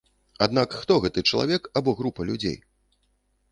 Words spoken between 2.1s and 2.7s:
людзей?